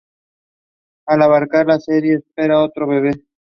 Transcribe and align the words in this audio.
Al 1.05 1.21
acabar 1.21 1.67
la 1.67 1.79
serie 1.79 2.15
esperaba 2.15 2.63
otro 2.65 2.87
bebe. 2.87 3.11